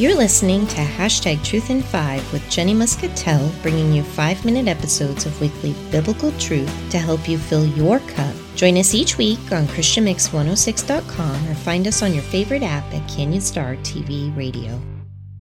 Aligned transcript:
You're 0.00 0.16
listening 0.16 0.66
to 0.68 0.76
Hashtag 0.76 1.44
Truth 1.44 1.68
in 1.68 1.82
Five 1.82 2.32
with 2.32 2.48
Jenny 2.48 2.72
Muscatell, 2.72 3.52
bringing 3.60 3.92
you 3.92 4.02
five 4.02 4.42
minute 4.46 4.66
episodes 4.66 5.26
of 5.26 5.38
weekly 5.42 5.74
biblical 5.90 6.32
truth 6.38 6.74
to 6.90 6.98
help 6.98 7.28
you 7.28 7.36
fill 7.36 7.66
your 7.66 7.98
cup. 7.98 8.34
Join 8.54 8.78
us 8.78 8.94
each 8.94 9.18
week 9.18 9.38
on 9.52 9.66
ChristianMix106.com 9.66 11.50
or 11.50 11.54
find 11.54 11.86
us 11.86 12.02
on 12.02 12.14
your 12.14 12.22
favorite 12.22 12.62
app 12.62 12.90
at 12.94 13.06
Canyon 13.10 13.42
Star 13.42 13.76
TV 13.76 14.34
Radio. 14.34 14.80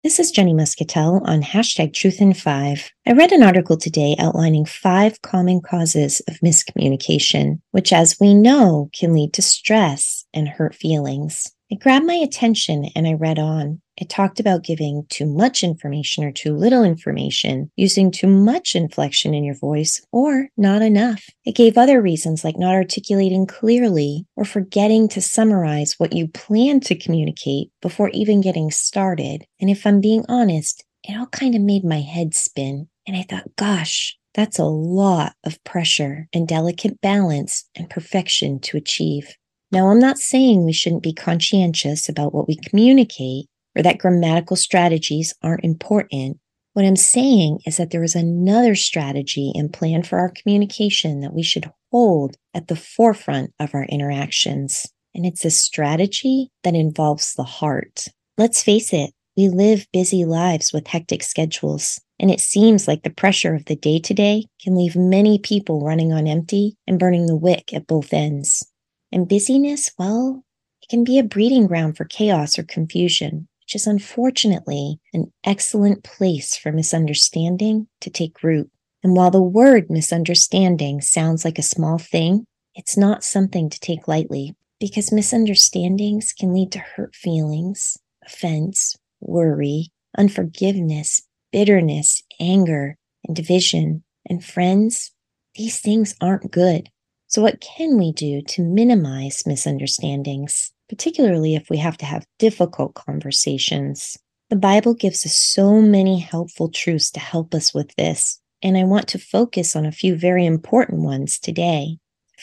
This 0.04 0.20
is 0.20 0.30
Jenny 0.30 0.54
Muscatell 0.54 1.22
on 1.24 1.42
hashtag 1.42 1.94
Truth 1.94 2.20
in 2.20 2.34
Five. 2.34 2.92
I 3.08 3.14
read 3.14 3.32
an 3.32 3.44
article 3.44 3.78
today 3.78 4.18
outlining 4.20 4.66
five 4.66 5.22
common 5.22 5.62
causes 5.62 6.22
of 6.28 6.36
miscommunication, 6.44 7.62
which, 7.72 7.94
as 7.94 8.18
we 8.20 8.34
know, 8.34 8.90
can 8.94 9.14
lead 9.14 9.32
to 9.36 9.42
stress 9.42 10.26
and 10.34 10.50
hurt 10.50 10.76
feelings. 10.76 11.50
It 11.70 11.80
grabbed 11.80 12.06
my 12.06 12.16
attention 12.16 12.90
and 12.96 13.08
I 13.08 13.14
read 13.14 13.38
on. 13.38 13.82
It 14.00 14.10
talked 14.10 14.40
about 14.40 14.64
giving 14.64 15.06
too 15.10 15.26
much 15.26 15.62
information 15.62 16.24
or 16.24 16.32
too 16.32 16.56
little 16.56 16.86
information, 16.86 17.70
using 17.76 18.12
too 18.12 18.28
much 18.28 18.74
inflection 18.74 19.34
in 19.34 19.44
your 19.44 19.56
voice, 19.56 20.02
or 20.14 20.48
not 20.56 20.82
enough. 20.82 21.26
It 21.46 21.56
gave 21.56 21.78
other 21.78 22.02
reasons 22.02 22.46
like 22.46 22.58
not 22.58 22.74
articulating 22.74 23.46
clearly 23.46 24.26
or 24.38 24.46
forgetting 24.46 25.10
to 25.10 25.22
summarize 25.22 25.96
what 25.98 26.14
you 26.14 26.30
plan 26.30 26.80
to 26.82 26.96
communicate 26.96 27.72
before 27.82 28.10
even 28.10 28.40
getting 28.40 28.72
started. 28.72 29.46
And 29.60 29.70
if 29.70 29.86
I'm 29.86 30.00
being 30.00 30.24
honest, 30.30 30.86
it 31.04 31.18
all 31.18 31.28
kind 31.28 31.54
of 31.54 31.62
made 31.62 31.84
my 31.84 32.00
head 32.00 32.34
spin. 32.34 32.88
And 33.06 33.18
I 33.18 33.24
thought, 33.24 33.56
gosh, 33.58 34.18
that's 34.34 34.60
a 34.60 34.66
lot 34.66 35.34
of 35.44 35.62
pressure 35.66 36.30
and 36.34 36.48
delicate 36.48 37.02
balance 37.02 37.68
and 37.76 37.90
perfection 37.90 38.60
to 38.62 38.78
achieve. 38.78 39.36
Now, 39.72 39.90
I'm 39.90 40.00
not 40.00 40.18
saying 40.18 40.64
we 40.66 40.74
shouldn't 40.74 41.04
be 41.04 41.14
conscientious 41.14 42.08
about 42.08 42.34
what 42.34 42.48
we 42.48 42.56
communicate 42.56 43.48
or 43.76 43.84
that 43.84 44.00
grammatical 44.00 44.56
strategies 44.56 45.34
aren't 45.42 45.64
important. 45.64 46.38
What 46.74 46.86
I'm 46.86 46.96
saying 46.96 47.60
is 47.66 47.78
that 47.78 47.92
there 47.92 48.04
is 48.04 48.16
another 48.16 48.76
strategy 48.76 49.52
and 49.56 49.74
plan 49.74 50.04
for 50.04 50.20
our 50.20 50.30
communication 50.30 51.22
that 51.22 51.34
we 51.34 51.44
should 51.44 51.70
hold 51.92 52.36
at 52.54 52.68
the 52.68 52.76
forefront 52.76 53.54
of 53.60 53.74
our 53.74 53.86
interactions. 53.86 54.88
And 55.14 55.26
it's 55.26 55.44
a 55.44 55.50
strategy 55.50 56.50
that 56.64 56.76
involves 56.76 57.34
the 57.34 57.44
heart. 57.44 58.06
Let's 58.38 58.64
face 58.64 58.94
it, 58.94 59.12
we 59.36 59.48
live 59.48 59.88
busy 59.92 60.26
lives 60.26 60.72
with 60.72 60.88
hectic 60.88 61.24
schedules. 61.24 62.00
And 62.20 62.30
it 62.30 62.40
seems 62.40 62.88
like 62.88 63.04
the 63.04 63.10
pressure 63.10 63.56
of 63.56 63.66
the 63.66 63.76
day 63.76 64.00
to 64.00 64.14
day 64.14 64.46
can 64.62 64.76
leave 64.76 64.96
many 64.96 65.40
people 65.40 65.82
running 65.82 66.12
on 66.12 66.28
empty 66.28 66.76
and 66.86 67.00
burning 67.00 67.26
the 67.26 67.36
wick 67.36 67.74
at 67.74 67.88
both 67.88 68.14
ends. 68.14 68.66
And 69.12 69.28
busyness, 69.28 69.92
well, 69.98 70.44
it 70.82 70.90
can 70.90 71.04
be 71.04 71.18
a 71.18 71.24
breeding 71.24 71.68
ground 71.68 71.98
for 71.98 72.06
chaos 72.06 72.60
or 72.60 72.64
confusion 72.64 73.48
which 73.70 73.76
is 73.76 73.86
unfortunately 73.86 75.00
an 75.14 75.32
excellent 75.44 76.04
place 76.04 76.58
for 76.58 76.72
misunderstanding 76.72 77.88
to 78.02 78.10
take 78.10 78.42
root. 78.42 78.68
And 79.04 79.16
while 79.16 79.30
the 79.30 79.44
word 79.44 79.92
misunderstanding 79.92 81.02
sounds 81.02 81.46
like 81.46 81.60
a 81.60 81.62
small 81.62 82.00
thing, 82.00 82.46
it's 82.74 82.98
not 82.98 83.24
something 83.24 83.70
to 83.70 83.80
take 83.80 84.08
lightly 84.08 84.56
because 84.80 85.12
misunderstandings 85.12 86.34
can 86.34 86.52
lead 86.52 86.72
to 86.72 86.80
hurt 86.80 87.14
feelings, 87.14 87.96
offense, 88.26 88.96
worry, 89.20 89.92
unforgiveness, 90.18 91.22
bitterness, 91.52 92.24
anger, 92.40 92.98
and 93.28 93.36
division. 93.36 94.04
And 94.28 94.44
friends, 94.44 95.12
these 95.54 95.80
things 95.80 96.16
aren't 96.20 96.50
good. 96.50 96.90
So, 97.28 97.44
what 97.44 97.62
can 97.62 98.00
we 98.00 98.14
do 98.14 98.42
to 98.42 98.64
minimize 98.64 99.44
misunderstandings? 99.46 100.72
Particularly 100.90 101.56
if 101.56 101.70
we 101.70 101.78
have 101.78 101.98
to 101.98 102.06
have 102.06 102.26
difficult 102.40 102.96
conversations. 102.96 104.18
The 104.50 104.56
Bible 104.56 104.96
gives 104.96 105.26
us 105.26 105.38
so 105.38 105.80
many 105.80 106.20
helpful 106.20 106.70
truths 106.70 107.12
to 107.12 107.20
help 107.20 107.54
us 107.54 107.74
with 107.74 107.96
this, 107.96 108.42
and 108.64 108.76
I 108.76 108.84
want 108.84 109.08
to 109.10 109.20
focus 109.20 109.76
on 109.76 109.86
a 109.86 109.92
few 109.92 110.16
very 110.16 110.46
important 110.46 111.02
ones 111.02 111.38
today. 111.38 111.98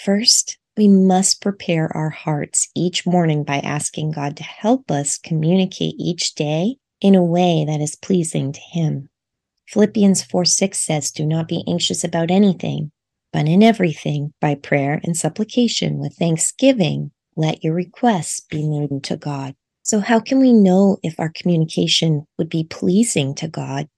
First, 0.04 0.58
we 0.76 0.88
must 0.88 1.42
prepare 1.42 1.94
our 1.96 2.10
hearts 2.10 2.68
each 2.76 3.06
morning 3.06 3.42
by 3.44 3.58
asking 3.58 4.12
God 4.12 4.36
to 4.36 4.44
help 4.44 4.90
us 4.90 5.18
communicate 5.18 5.94
each 5.98 6.34
day 6.34 6.76
in 7.00 7.14
a 7.14 7.24
way 7.24 7.64
that 7.66 7.80
is 7.80 7.96
pleasing 7.96 8.52
to 8.52 8.60
Him. 8.60 9.08
Philippians 9.66 10.22
4 10.22 10.44
6 10.44 10.78
says, 10.78 11.10
Do 11.10 11.26
not 11.26 11.48
be 11.48 11.64
anxious 11.66 12.04
about 12.04 12.30
anything, 12.30 12.92
but 13.32 13.48
in 13.48 13.62
everything, 13.62 14.32
by 14.40 14.54
prayer 14.54 15.00
and 15.02 15.16
supplication 15.16 15.98
with 15.98 16.14
thanksgiving, 16.14 17.10
let 17.36 17.62
your 17.62 17.74
requests 17.74 18.40
be 18.40 18.66
made 18.66 19.04
to 19.04 19.16
God. 19.16 19.54
So, 19.82 20.00
how 20.00 20.18
can 20.18 20.40
we 20.40 20.52
know 20.52 20.98
if 21.02 21.14
our 21.20 21.30
communication 21.30 22.26
would 22.38 22.48
be 22.48 22.64
pleasing 22.64 23.34
to 23.36 23.46
God? 23.46 23.88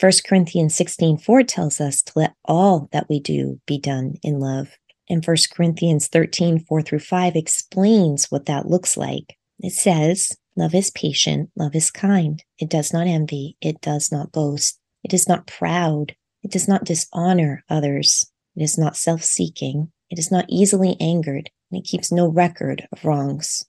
1 0.00 0.12
Corinthians 0.26 0.74
16 0.74 1.18
4 1.18 1.42
tells 1.44 1.80
us 1.80 2.02
to 2.02 2.12
let 2.16 2.34
all 2.44 2.88
that 2.92 3.08
we 3.08 3.20
do 3.20 3.60
be 3.66 3.78
done 3.78 4.14
in 4.22 4.40
love. 4.40 4.68
And 5.08 5.24
1 5.24 5.36
Corinthians 5.54 6.08
13 6.08 6.64
4 6.64 6.82
through 6.82 6.98
5 6.98 7.36
explains 7.36 8.26
what 8.30 8.46
that 8.46 8.68
looks 8.68 8.96
like. 8.96 9.36
It 9.60 9.72
says, 9.72 10.36
Love 10.56 10.74
is 10.74 10.90
patient, 10.90 11.50
love 11.54 11.74
is 11.74 11.90
kind. 11.90 12.42
It 12.58 12.70
does 12.70 12.92
not 12.92 13.06
envy, 13.06 13.56
it 13.60 13.80
does 13.82 14.10
not 14.10 14.32
boast, 14.32 14.80
it 15.04 15.12
is 15.14 15.28
not 15.28 15.46
proud, 15.46 16.16
it 16.42 16.50
does 16.50 16.66
not 16.66 16.84
dishonor 16.84 17.62
others, 17.68 18.30
it 18.56 18.62
is 18.62 18.78
not 18.78 18.96
self 18.96 19.22
seeking, 19.22 19.92
it 20.10 20.18
is 20.18 20.30
not 20.32 20.46
easily 20.48 20.96
angered 20.98 21.50
and 21.76 21.84
it 21.84 21.88
keeps 21.88 22.10
no 22.10 22.26
record 22.26 22.88
of 22.90 23.04
wrongs. 23.04 23.66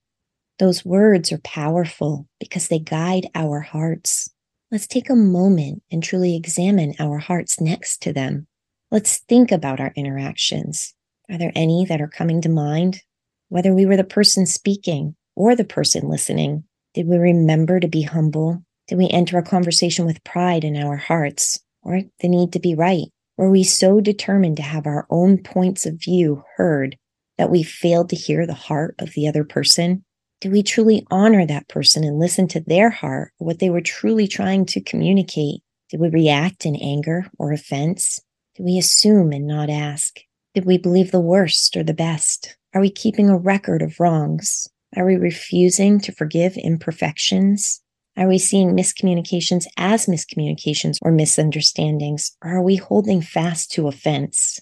Those 0.59 0.85
words 0.85 1.31
are 1.33 1.39
powerful 1.39 2.25
because 2.39 2.69
they 2.69 2.79
guide 2.79 3.27
our 3.35 3.59
hearts. 3.59 4.29
Let's 4.71 4.87
take 4.87 5.09
a 5.09 5.15
moment 5.15 5.83
and 5.91 6.01
truly 6.01 6.35
examine 6.35 6.93
our 6.99 7.17
hearts 7.17 7.59
next 7.59 8.01
to 8.03 8.13
them. 8.13 8.47
Let's 8.89 9.17
think 9.27 9.51
about 9.51 9.81
our 9.81 9.91
interactions. 9.97 10.93
Are 11.29 11.37
there 11.37 11.51
any 11.53 11.85
that 11.85 11.99
are 11.99 12.07
coming 12.07 12.41
to 12.41 12.49
mind? 12.49 13.01
Whether 13.49 13.73
we 13.73 13.85
were 13.85 13.97
the 13.97 14.03
person 14.05 14.45
speaking 14.45 15.15
or 15.35 15.53
the 15.53 15.65
person 15.65 16.07
listening, 16.07 16.63
did 16.93 17.07
we 17.07 17.17
remember 17.17 17.81
to 17.81 17.89
be 17.89 18.03
humble? 18.03 18.63
Did 18.87 18.97
we 18.97 19.09
enter 19.09 19.37
a 19.37 19.43
conversation 19.43 20.05
with 20.05 20.23
pride 20.23 20.63
in 20.63 20.77
our 20.77 20.95
hearts 20.95 21.59
or 21.81 22.01
the 22.21 22.29
need 22.29 22.53
to 22.53 22.59
be 22.59 22.73
right? 22.73 23.07
Were 23.35 23.51
we 23.51 23.63
so 23.63 23.99
determined 23.99 24.55
to 24.57 24.63
have 24.63 24.87
our 24.87 25.05
own 25.09 25.37
points 25.39 25.85
of 25.85 26.01
view 26.01 26.43
heard 26.55 26.97
that 27.37 27.49
we 27.49 27.63
failed 27.63 28.09
to 28.09 28.15
hear 28.15 28.45
the 28.45 28.53
heart 28.53 28.95
of 28.99 29.13
the 29.13 29.27
other 29.27 29.43
person? 29.43 30.03
Did 30.41 30.51
we 30.51 30.61
truly 30.61 31.05
honor 31.09 31.45
that 31.45 31.67
person 31.67 32.03
and 32.03 32.19
listen 32.19 32.47
to 32.49 32.59
their 32.59 32.89
heart, 32.89 33.31
what 33.37 33.59
they 33.59 33.69
were 33.69 33.81
truly 33.81 34.27
trying 34.27 34.65
to 34.67 34.81
communicate? 34.81 35.61
Did 35.89 35.99
we 35.99 36.09
react 36.09 36.65
in 36.65 36.75
anger 36.75 37.27
or 37.39 37.51
offense? 37.51 38.19
Did 38.55 38.63
we 38.63 38.77
assume 38.77 39.31
and 39.31 39.47
not 39.47 39.69
ask? 39.69 40.19
Did 40.53 40.65
we 40.65 40.77
believe 40.77 41.11
the 41.11 41.19
worst 41.19 41.75
or 41.77 41.83
the 41.83 41.93
best? 41.93 42.57
Are 42.73 42.81
we 42.81 42.89
keeping 42.89 43.29
a 43.29 43.37
record 43.37 43.81
of 43.81 43.99
wrongs? 43.99 44.67
Are 44.95 45.05
we 45.05 45.15
refusing 45.15 45.99
to 46.01 46.11
forgive 46.11 46.57
imperfections? 46.57 47.81
Are 48.17 48.27
we 48.27 48.39
seeing 48.39 48.75
miscommunications 48.75 49.65
as 49.77 50.07
miscommunications 50.07 50.97
or 51.01 51.11
misunderstandings? 51.11 52.35
Or 52.43 52.57
are 52.57 52.63
we 52.63 52.77
holding 52.77 53.21
fast 53.21 53.71
to 53.73 53.87
offense? 53.87 54.59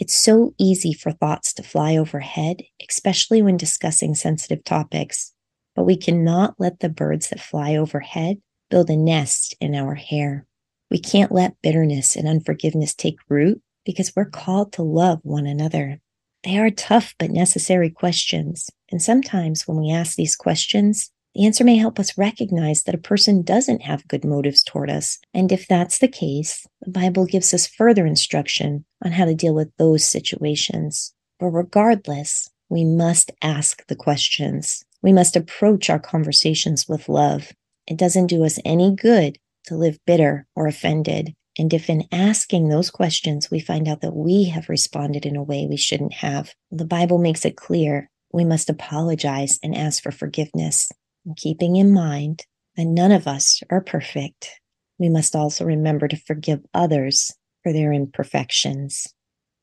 It's 0.00 0.14
so 0.14 0.54
easy 0.58 0.92
for 0.92 1.10
thoughts 1.10 1.52
to 1.54 1.64
fly 1.64 1.96
overhead, 1.96 2.62
especially 2.88 3.42
when 3.42 3.56
discussing 3.56 4.14
sensitive 4.14 4.62
topics. 4.62 5.32
But 5.74 5.86
we 5.86 5.96
cannot 5.96 6.54
let 6.56 6.78
the 6.78 6.88
birds 6.88 7.30
that 7.30 7.40
fly 7.40 7.74
overhead 7.74 8.40
build 8.70 8.90
a 8.90 8.96
nest 8.96 9.56
in 9.60 9.74
our 9.74 9.96
hair. 9.96 10.46
We 10.88 11.00
can't 11.00 11.32
let 11.32 11.60
bitterness 11.62 12.14
and 12.14 12.28
unforgiveness 12.28 12.94
take 12.94 13.16
root 13.28 13.60
because 13.84 14.12
we're 14.14 14.30
called 14.30 14.72
to 14.74 14.84
love 14.84 15.18
one 15.24 15.46
another. 15.46 16.00
They 16.44 16.58
are 16.58 16.70
tough 16.70 17.16
but 17.18 17.32
necessary 17.32 17.90
questions. 17.90 18.70
And 18.92 19.02
sometimes 19.02 19.66
when 19.66 19.78
we 19.78 19.90
ask 19.90 20.14
these 20.14 20.36
questions, 20.36 21.10
the 21.34 21.46
answer 21.46 21.62
may 21.62 21.76
help 21.76 21.98
us 21.98 22.18
recognize 22.18 22.82
that 22.82 22.94
a 22.94 22.98
person 22.98 23.42
doesn't 23.42 23.82
have 23.82 24.08
good 24.08 24.24
motives 24.24 24.62
toward 24.62 24.90
us. 24.90 25.18
And 25.32 25.52
if 25.52 25.68
that's 25.68 25.98
the 25.98 26.08
case, 26.08 26.66
the 26.80 26.90
Bible 26.90 27.26
gives 27.26 27.54
us 27.54 27.66
further 27.66 28.06
instruction 28.06 28.84
on 29.04 29.12
how 29.12 29.24
to 29.24 29.34
deal 29.34 29.54
with 29.54 29.70
those 29.78 30.04
situations. 30.04 31.14
But 31.38 31.50
regardless, 31.50 32.50
we 32.68 32.84
must 32.84 33.30
ask 33.42 33.86
the 33.86 33.96
questions. 33.96 34.84
We 35.02 35.12
must 35.12 35.36
approach 35.36 35.88
our 35.88 36.00
conversations 36.00 36.88
with 36.88 37.08
love. 37.08 37.52
It 37.86 37.96
doesn't 37.96 38.26
do 38.26 38.44
us 38.44 38.58
any 38.64 38.94
good 38.94 39.38
to 39.66 39.76
live 39.76 39.98
bitter 40.06 40.46
or 40.56 40.66
offended. 40.66 41.34
And 41.58 41.72
if 41.72 41.88
in 41.88 42.08
asking 42.10 42.68
those 42.68 42.90
questions 42.90 43.50
we 43.50 43.60
find 43.60 43.88
out 43.88 44.00
that 44.00 44.14
we 44.14 44.44
have 44.44 44.68
responded 44.68 45.24
in 45.24 45.36
a 45.36 45.42
way 45.42 45.66
we 45.68 45.76
shouldn't 45.76 46.14
have, 46.14 46.52
the 46.70 46.84
Bible 46.84 47.18
makes 47.18 47.44
it 47.44 47.56
clear 47.56 48.10
we 48.32 48.44
must 48.44 48.68
apologize 48.68 49.58
and 49.62 49.74
ask 49.74 50.02
for 50.02 50.10
forgiveness 50.10 50.90
keeping 51.36 51.76
in 51.76 51.92
mind 51.92 52.44
that 52.76 52.84
none 52.84 53.12
of 53.12 53.26
us 53.26 53.62
are 53.70 53.80
perfect, 53.80 54.60
we 54.98 55.08
must 55.08 55.34
also 55.34 55.64
remember 55.64 56.08
to 56.08 56.16
forgive 56.16 56.60
others 56.74 57.32
for 57.62 57.72
their 57.72 57.92
imperfections. 57.92 59.12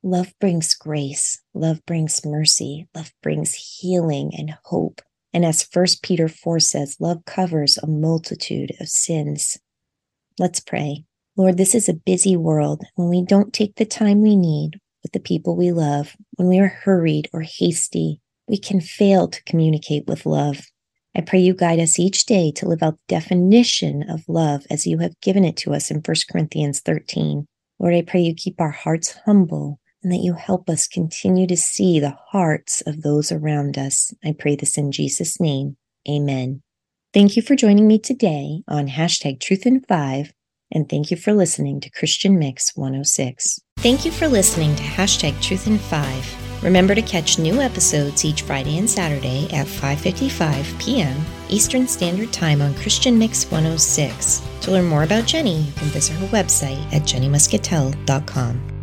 Love 0.03 0.33
brings 0.39 0.75
grace, 0.75 1.41
love 1.53 1.83
brings 1.85 2.25
mercy, 2.25 2.87
love 2.95 3.11
brings 3.23 3.53
healing 3.53 4.31
and 4.37 4.55
hope. 4.65 5.01
And 5.33 5.43
as 5.43 5.67
1 5.73 5.85
Peter 6.03 6.27
4 6.27 6.59
says, 6.59 6.97
love 6.99 7.25
covers 7.25 7.77
a 7.77 7.87
multitude 7.87 8.71
of 8.79 8.87
sins. 8.87 9.57
Let's 10.37 10.59
pray. 10.59 11.03
Lord, 11.35 11.57
this 11.57 11.75
is 11.75 11.89
a 11.89 11.93
busy 11.93 12.37
world. 12.37 12.83
When 12.95 13.09
we 13.09 13.23
don't 13.23 13.51
take 13.51 13.75
the 13.75 13.85
time 13.85 14.21
we 14.21 14.35
need 14.35 14.79
with 15.03 15.11
the 15.11 15.19
people 15.19 15.55
we 15.55 15.71
love, 15.71 16.15
when 16.35 16.47
we 16.47 16.59
are 16.59 16.67
hurried 16.67 17.29
or 17.33 17.41
hasty, 17.41 18.21
we 18.47 18.57
can 18.57 18.79
fail 18.79 19.27
to 19.27 19.43
communicate 19.43 20.07
with 20.07 20.25
love. 20.25 20.67
I 21.15 21.21
pray 21.21 21.39
you 21.39 21.53
guide 21.53 21.79
us 21.79 21.97
each 21.97 22.25
day 22.25 22.51
to 22.57 22.67
live 22.67 22.83
out 22.83 22.97
the 23.07 23.15
definition 23.15 24.09
of 24.09 24.27
love 24.27 24.65
as 24.69 24.85
you 24.85 24.97
have 24.99 25.19
given 25.21 25.45
it 25.45 25.55
to 25.57 25.73
us 25.73 25.89
in 25.89 26.01
1 26.01 26.15
Corinthians 26.29 26.81
13. 26.81 27.47
Lord, 27.79 27.93
I 27.93 28.01
pray 28.01 28.21
you 28.21 28.35
keep 28.35 28.59
our 28.59 28.71
hearts 28.71 29.17
humble 29.25 29.79
and 30.03 30.11
that 30.11 30.23
you 30.23 30.33
help 30.33 30.69
us 30.69 30.87
continue 30.87 31.47
to 31.47 31.57
see 31.57 31.99
the 31.99 32.17
hearts 32.31 32.81
of 32.85 33.01
those 33.01 33.31
around 33.31 33.77
us. 33.77 34.13
I 34.23 34.35
pray 34.37 34.55
this 34.55 34.77
in 34.77 34.91
Jesus' 34.91 35.39
name. 35.39 35.77
Amen. 36.09 36.61
Thank 37.13 37.35
you 37.37 37.41
for 37.41 37.55
joining 37.55 37.87
me 37.87 37.97
today 37.97 38.61
on 38.67 38.87
hashtag 38.87 39.39
Truth 39.39 39.65
in 39.65 39.81
Five, 39.81 40.33
and 40.71 40.87
thank 40.89 41.11
you 41.11 41.17
for 41.17 41.33
listening 41.33 41.79
to 41.79 41.89
Christian 41.89 42.37
Mix 42.37 42.75
106. 42.75 43.59
Thank 43.77 44.05
you 44.05 44.11
for 44.11 44.27
listening 44.27 44.75
to 44.75 44.83
hashtag 44.83 45.41
Truth 45.41 45.65
in 45.65 45.77
Five. 45.77 46.44
Remember 46.61 46.95
to 46.95 47.01
catch 47.01 47.39
new 47.39 47.61
episodes 47.61 48.25
each 48.25 48.41
Friday 48.41 48.77
and 48.77 48.89
Saturday 48.89 49.47
at 49.53 49.67
5:55 49.67 50.79
p.m. 50.79 51.17
Eastern 51.49 51.87
Standard 51.87 52.33
Time 52.33 52.61
on 52.61 52.73
Christian 52.75 53.17
Mix 53.17 53.45
106. 53.51 54.41
To 54.61 54.71
learn 54.71 54.85
more 54.85 55.03
about 55.03 55.25
Jenny, 55.25 55.61
you 55.61 55.73
can 55.73 55.87
visit 55.89 56.15
her 56.17 56.27
website 56.27 56.81
at 56.93 57.03
jennymuscatell.com. 57.03 58.74